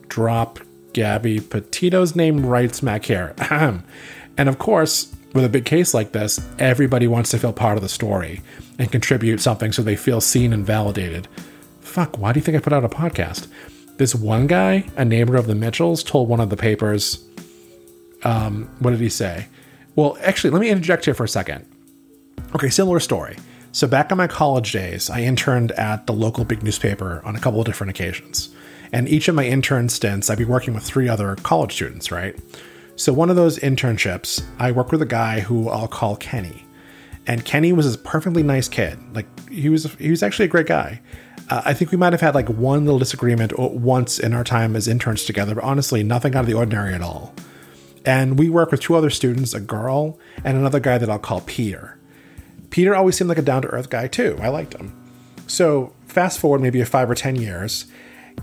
[0.09, 0.59] drop
[0.97, 3.35] Gabby Petito's name right smack here.
[3.51, 7.83] and of course, with a big case like this, everybody wants to feel part of
[7.83, 8.41] the story
[8.79, 11.29] and contribute something so they feel seen and validated.
[11.81, 13.47] Fuck, why do you think I put out a podcast?
[13.99, 17.23] This one guy, a neighbor of the Mitchells, told one of the papers,
[18.25, 19.49] um, what did he say?
[19.97, 21.67] Well, actually, let me interject here for a second.
[22.55, 23.37] Okay, similar story.
[23.73, 27.39] So, back in my college days, I interned at the local big newspaper on a
[27.39, 28.56] couple of different occasions.
[28.93, 32.39] And each of my intern stints, I'd be working with three other college students, right?
[32.97, 36.65] So one of those internships, I worked with a guy who I'll call Kenny.
[37.27, 38.99] And Kenny was a perfectly nice kid.
[39.15, 41.01] Like he was he was actually a great guy.
[41.51, 44.75] Uh, I think we might have had like one little disagreement once in our time
[44.77, 47.35] as interns together, but honestly, nothing out of the ordinary at all.
[48.05, 51.41] And we work with two other students, a girl and another guy that I'll call
[51.43, 51.99] Peter.
[52.71, 54.39] Peter always seemed like a down to earth guy too.
[54.41, 54.95] I liked him.
[55.47, 57.87] So fast forward maybe five or ten years,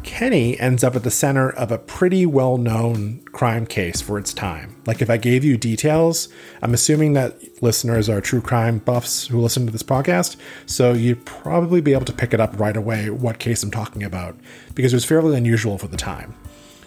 [0.02, 4.34] Kenny ends up at the center of a pretty well known crime case for its
[4.34, 4.76] time.
[4.86, 6.30] Like, if I gave you details,
[6.62, 11.26] I'm assuming that listeners are true crime buffs who listen to this podcast, so you'd
[11.26, 14.36] probably be able to pick it up right away what case I'm talking about,
[14.76, 16.36] because it was fairly unusual for the time.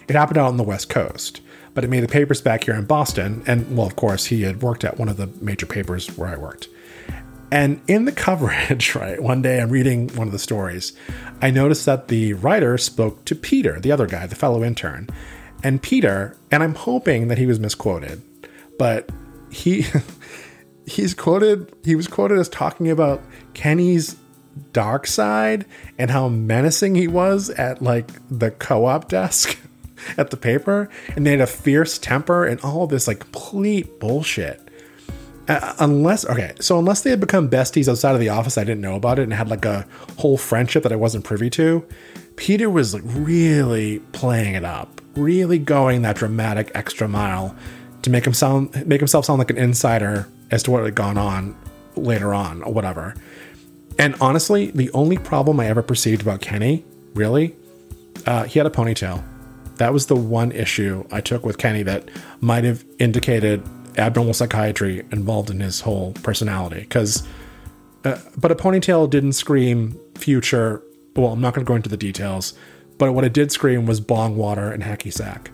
[0.07, 1.41] It happened out on the West Coast,
[1.73, 4.61] but it made the papers back here in Boston, and well, of course, he had
[4.61, 6.69] worked at one of the major papers where I worked.
[7.51, 10.93] And in the coverage, right, one day I'm reading one of the stories,
[11.41, 15.07] I noticed that the writer spoke to Peter, the other guy, the fellow intern.
[15.63, 18.21] And Peter, and I'm hoping that he was misquoted,
[18.77, 19.09] but
[19.49, 19.85] he
[20.85, 23.21] he's quoted he was quoted as talking about
[23.53, 24.15] Kenny's
[24.73, 25.65] dark side
[25.97, 29.57] and how menacing he was at like the co-op desk
[30.17, 34.66] at the paper and they had a fierce temper and all this like complete bullshit
[35.47, 38.81] uh, unless okay, so unless they had become besties outside of the office, I didn't
[38.81, 39.85] know about it and had like a
[40.17, 41.85] whole friendship that I wasn't privy to.
[42.35, 47.55] Peter was like really playing it up, really going that dramatic extra mile
[48.01, 51.17] to make him sound make himself sound like an insider as to what had gone
[51.17, 51.57] on
[51.95, 53.15] later on or whatever.
[53.97, 57.55] And honestly, the only problem I ever perceived about Kenny, really,
[58.25, 59.23] uh, he had a ponytail.
[59.77, 62.09] That was the one issue I took with Kenny that
[62.41, 63.63] might have indicated
[63.97, 66.81] abnormal psychiatry involved in his whole personality.
[66.81, 67.27] Because,
[68.03, 70.81] uh, but a ponytail didn't scream future.
[71.15, 72.53] Well, I'm not going to go into the details,
[72.97, 75.51] but what it did scream was bong water and hacky sack.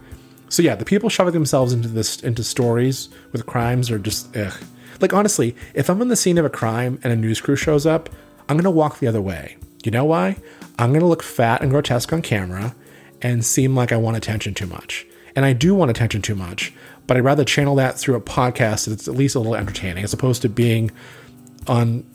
[0.50, 4.54] So yeah, the people shoving themselves into this into stories with crimes are just ugh.
[5.02, 7.88] Like honestly, if I'm in the scene of a crime and a news crew shows
[7.88, 8.08] up,
[8.48, 9.58] I'm gonna walk the other way.
[9.84, 10.38] You know why?
[10.78, 12.76] I'm gonna look fat and grotesque on camera
[13.20, 15.08] and seem like I want attention too much.
[15.36, 16.74] And I do want attention too much
[17.08, 20.14] but I'd rather channel that through a podcast that's at least a little entertaining as
[20.14, 20.92] opposed to being
[21.68, 22.06] on,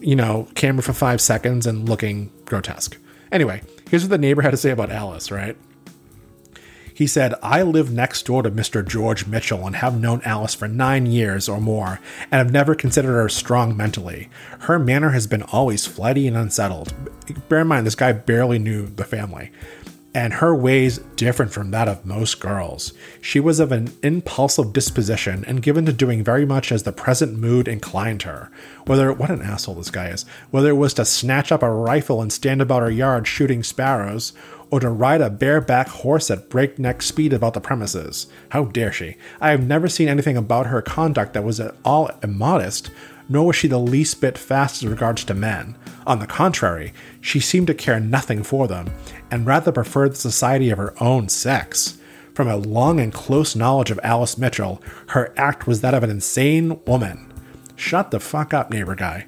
[0.00, 2.98] you know, camera for five seconds and looking grotesque.
[3.32, 5.56] Anyway, here's what the neighbor had to say about Alice, right?
[6.92, 8.86] He said, I live next door to Mr.
[8.86, 13.12] George Mitchell and have known Alice for nine years or more, and have never considered
[13.12, 14.28] her strong mentally.
[14.60, 16.92] Her manner has been always flighty and unsettled.
[17.48, 19.52] Bear in mind, this guy barely knew the family
[20.14, 22.92] and her ways different from that of most girls.
[23.20, 27.38] She was of an impulsive disposition and given to doing very much as the present
[27.38, 28.50] mood inclined her.
[28.86, 30.24] Whether what an asshole this guy is.
[30.50, 34.32] Whether it was to snatch up a rifle and stand about her yard shooting sparrows,
[34.70, 38.26] or to ride a bareback horse at breakneck speed about the premises.
[38.50, 39.16] How dare she?
[39.40, 42.90] I have never seen anything about her conduct that was at all immodest,
[43.28, 45.76] nor was she the least bit fast as regards to men.
[46.08, 48.90] On the contrary, she seemed to care nothing for them,
[49.30, 51.98] and rather preferred the society of her own sex.
[52.32, 56.08] From a long and close knowledge of Alice Mitchell, her act was that of an
[56.08, 57.30] insane woman.
[57.76, 59.26] Shut the fuck up, neighbor guy.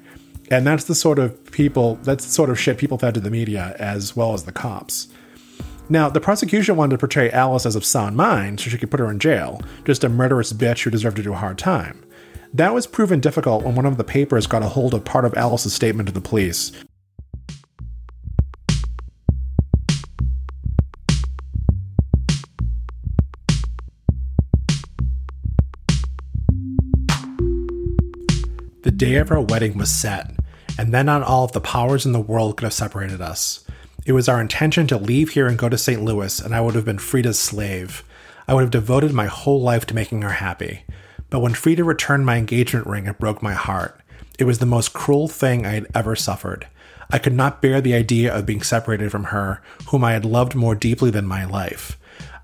[0.49, 3.29] And that's the sort of people, that's the sort of shit people fed to the
[3.29, 5.07] media as well as the cops.
[5.87, 8.99] Now, the prosecution wanted to portray Alice as of sound mind so she could put
[8.99, 12.03] her in jail, just a murderous bitch who deserved to do a hard time.
[12.53, 15.33] That was proven difficult when one of the papers got a hold of part of
[15.37, 16.73] Alice's statement to the police.
[28.83, 30.31] The day of our wedding was set,
[30.77, 33.63] and then not all of the powers in the world could have separated us.
[34.05, 36.03] It was our intention to leave here and go to St.
[36.03, 38.03] Louis, and I would have been Freda's slave.
[38.45, 40.83] I would have devoted my whole life to making her happy.
[41.31, 43.99] But when Freda returned my engagement ring, it broke my heart.
[44.37, 46.67] It was the most cruel thing I had ever suffered.
[47.09, 50.55] I could not bear the idea of being separated from her, whom I had loved
[50.55, 51.97] more deeply than my life.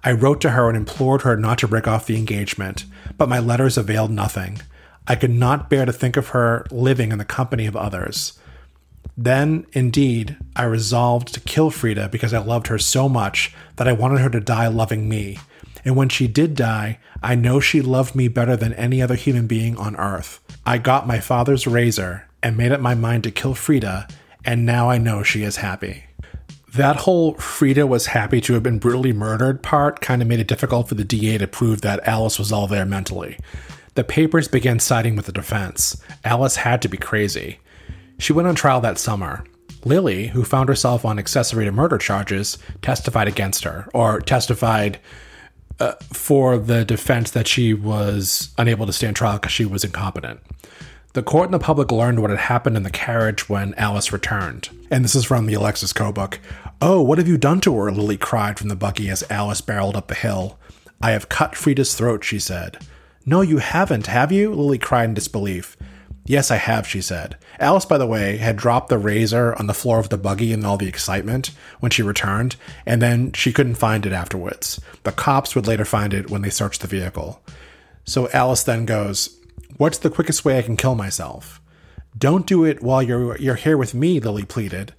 [0.03, 2.85] I wrote to her and implored her not to break off the engagement,
[3.17, 4.61] but my letters availed nothing.
[5.05, 8.39] I could not bear to think of her living in the company of others.
[9.17, 13.93] Then, indeed, I resolved to kill Freda because I loved her so much that I
[13.93, 15.39] wanted her to die loving me.
[15.87, 19.47] And when she did die, I know she loved me better than any other human
[19.47, 20.41] being on earth.
[20.65, 24.11] I got my father's razor and made up my mind to kill Freda,
[24.43, 26.03] and now I know she is happy.
[26.75, 30.49] That whole Freda was happy to have been brutally murdered part kind of made it
[30.49, 33.39] difficult for the DA to prove that Alice was all there mentally.
[33.95, 36.03] The papers began siding with the defense.
[36.25, 37.59] Alice had to be crazy.
[38.19, 39.45] She went on trial that summer.
[39.85, 44.99] Lily, who found herself on accessory to murder charges, testified against her, or testified
[45.79, 50.39] uh, for the defense that she was unable to stand trial because she was incompetent.
[51.13, 54.69] The court and the public learned what had happened in the carriage when Alice returned.
[54.91, 56.39] And this is from the Alexis Coe book.
[56.81, 57.91] Oh, what have you done to her?
[57.91, 60.59] Lily cried from the buggy as Alice barreled up the hill.
[61.01, 62.79] I have cut Freda's throat, she said.
[63.25, 64.53] No, you haven't, have you?
[64.53, 65.75] Lily cried in disbelief.
[66.27, 67.37] Yes, I have, she said.
[67.57, 70.65] Alice, by the way, had dropped the razor on the floor of the buggy in
[70.65, 74.81] all the excitement when she returned, and then she couldn't find it afterwards.
[75.03, 77.41] The cops would later find it when they searched the vehicle.
[78.03, 79.37] So Alice then goes,
[79.77, 81.61] What's the quickest way I can kill myself?
[82.17, 84.93] Don't do it while you're, you're here with me, Lily pleaded.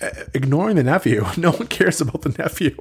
[0.00, 1.24] Uh, ignoring the nephew.
[1.36, 2.76] No one cares about the nephew.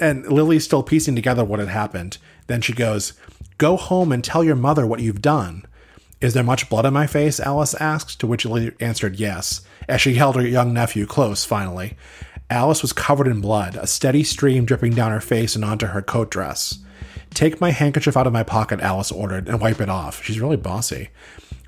[0.00, 2.16] And Lily's still piecing together what had happened.
[2.46, 3.12] Then she goes,
[3.58, 5.66] Go home and tell your mother what you've done.
[6.20, 7.40] Is there much blood on my face?
[7.40, 11.96] Alice asked, to which Lily answered yes, as she held her young nephew close finally.
[12.50, 16.02] Alice was covered in blood, a steady stream dripping down her face and onto her
[16.02, 16.80] coat dress.
[17.32, 20.22] Take my handkerchief out of my pocket, Alice ordered, and wipe it off.
[20.22, 21.10] She's really bossy.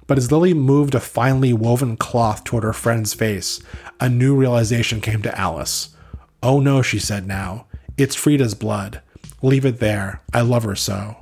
[0.06, 3.62] But as Lily moved a finely woven cloth toward her friend's face,
[4.00, 5.96] a new realization came to Alice.
[6.42, 7.66] Oh no, she said now.
[7.96, 9.00] It's Freda's blood.
[9.40, 10.20] Leave it there.
[10.34, 11.16] I love her so.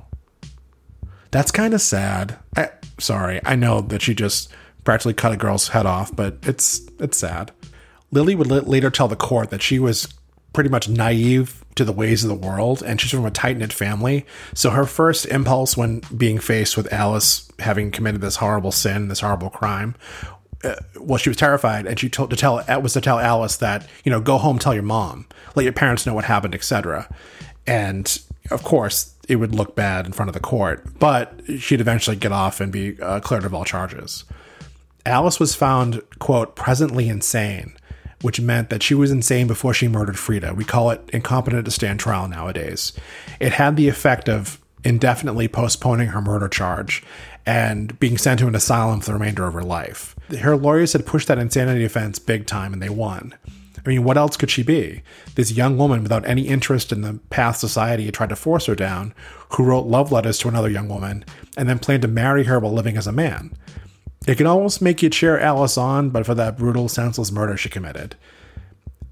[1.29, 2.39] That's kind of sad.
[2.57, 2.71] I,
[3.01, 4.51] sorry, I know that she just
[4.83, 7.51] practically cut a girl's head off, but it's it's sad.
[8.11, 10.13] Lily would later tell the court that she was
[10.53, 13.71] pretty much naive to the ways of the world, and she's from a tight knit
[13.71, 14.25] family.
[14.53, 19.21] So her first impulse when being faced with Alice having committed this horrible sin, this
[19.21, 19.95] horrible crime,
[20.63, 23.87] uh, well, she was terrified, and she told to tell was to tell Alice that
[24.03, 25.25] you know go home, tell your mom,
[25.55, 27.09] let your parents know what happened, etc.
[27.65, 28.19] And
[28.51, 32.33] of course, it would look bad in front of the court, but she'd eventually get
[32.33, 34.25] off and be uh, cleared of all charges.
[35.05, 37.73] Alice was found, quote, presently insane,
[38.21, 40.53] which meant that she was insane before she murdered Freda.
[40.53, 42.91] We call it incompetent to stand trial nowadays.
[43.39, 47.01] It had the effect of indefinitely postponing her murder charge
[47.45, 50.13] and being sent to an asylum for the remainder of her life.
[50.41, 53.33] Her lawyers had pushed that insanity defense big time and they won.
[53.83, 55.01] I mean, what else could she be?
[55.35, 58.75] This young woman without any interest in the path society had tried to force her
[58.75, 59.13] down,
[59.53, 61.25] who wrote love letters to another young woman
[61.57, 63.53] and then planned to marry her while living as a man.
[64.27, 67.69] It can almost make you cheer Alice on, but for that brutal, senseless murder she
[67.69, 68.15] committed.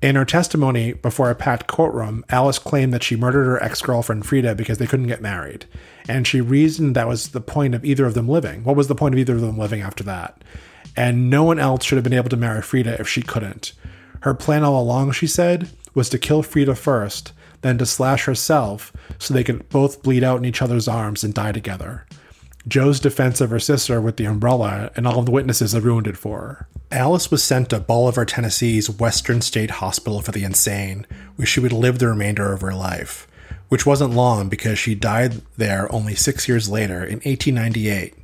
[0.02, 4.24] In her testimony before a packed courtroom, Alice claimed that she murdered her ex girlfriend
[4.24, 5.66] Freda because they couldn't get married.
[6.08, 8.64] And she reasoned that was the point of either of them living.
[8.64, 10.42] What was the point of either of them living after that?
[10.96, 13.74] And no one else should have been able to marry Freda if she couldn't.
[14.22, 18.94] Her plan all along, she said, was to kill Freda first, then to slash herself
[19.18, 22.06] so they could both bleed out in each other's arms and die together.
[22.68, 26.08] Jo's defense of her sister with the umbrella and all of the witnesses had ruined
[26.08, 26.68] it for her.
[26.92, 31.06] Alice was sent to Bolivar, Tennessee's Western State Hospital for the Insane,
[31.36, 33.28] where she would live the remainder of her life,
[33.70, 38.16] which wasn't long because she died there only six years later in 1898.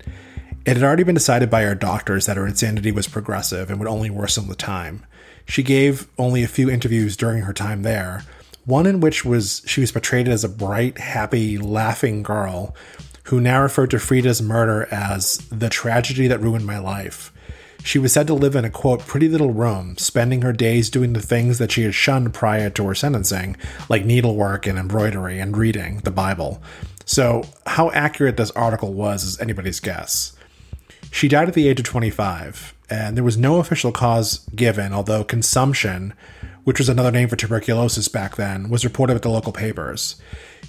[0.66, 3.88] It had already been decided by her doctors that her insanity was progressive and would
[3.88, 5.06] only worsen with time.
[5.46, 8.24] She gave only a few interviews during her time there,
[8.66, 12.76] one in which was she was portrayed as a bright, happy, laughing girl
[13.26, 17.32] who now referred to Freda's murder as the tragedy that ruined my life.
[17.84, 21.14] She was said to live in a quote pretty little room, spending her days doing
[21.14, 23.58] the things that she had shunned prior to her sentencing,
[23.90, 26.62] like needlework and embroidery and reading the Bible.
[27.06, 30.36] So, how accurate this article was is anybody's guess.
[31.16, 35.24] She died at the age of 25, and there was no official cause given, although
[35.24, 36.14] consumption,
[36.66, 40.18] which was another name for tuberculosis back then, was reported with the local papers.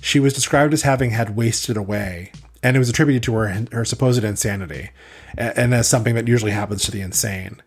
[0.00, 2.30] She was described as having had wasted away,
[2.62, 4.90] and it was attributed to her, her supposed insanity,
[5.36, 7.60] and as something that usually happens to the insane.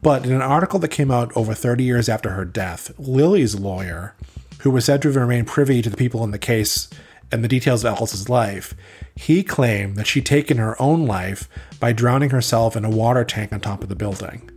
[0.00, 4.14] But in an article that came out over 30 years after her death, Lily's lawyer,
[4.60, 6.88] who was said to have remained privy to the people in the case
[7.32, 8.74] and the details of Alice's life,
[9.14, 13.52] he claimed that she'd taken her own life by drowning herself in a water tank
[13.52, 14.50] on top of the building.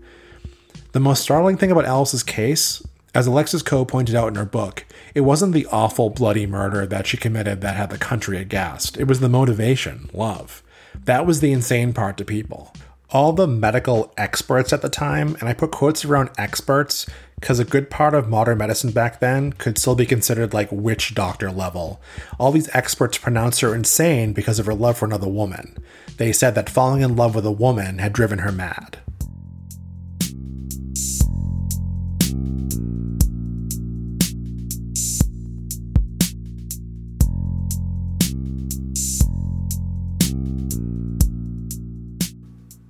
[0.91, 4.85] The most startling thing about Alice's case, as Alexis Coe pointed out in her book,
[5.13, 8.97] it wasn't the awful bloody murder that she committed that had the country aghast.
[8.97, 10.63] It was the motivation, love.
[11.05, 12.73] That was the insane part to people
[13.13, 17.05] all the medical experts at the time, and I put quotes around experts
[17.43, 21.13] because a good part of modern medicine back then could still be considered like witch
[21.13, 22.01] doctor level.
[22.39, 25.77] All these experts pronounced her insane because of her love for another woman.
[26.15, 28.99] They said that falling in love with a woman had driven her mad.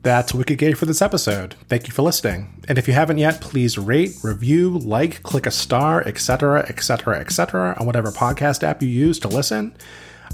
[0.04, 1.56] That's Gay for this episode.
[1.70, 2.62] Thank you for listening.
[2.68, 7.78] And if you haven't yet, please rate, review, like, click a star, etc., etc., etc.,
[7.80, 9.74] on whatever podcast app you use to listen.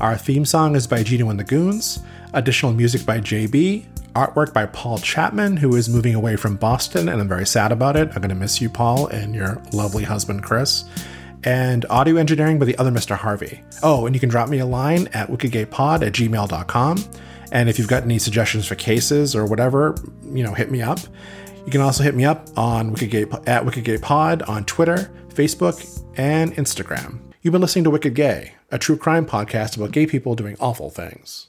[0.01, 1.99] Our theme song is by Gino and the Goons.
[2.33, 3.85] Additional music by JB.
[4.15, 7.95] Artwork by Paul Chapman, who is moving away from Boston, and I'm very sad about
[7.95, 8.09] it.
[8.09, 10.85] I'm going to miss you, Paul, and your lovely husband, Chris.
[11.43, 13.15] And audio engineering by the other Mr.
[13.15, 13.61] Harvey.
[13.83, 16.97] Oh, and you can drop me a line at wickedgaypod at gmail.com.
[17.51, 19.95] And if you've got any suggestions for cases or whatever,
[20.31, 20.99] you know, hit me up.
[21.65, 23.13] You can also hit me up on Wicked
[23.47, 27.19] at Pod on Twitter, Facebook, and Instagram.
[27.41, 30.89] You've been listening to Wicked Gay, a true crime podcast about gay people doing awful
[30.89, 31.48] things.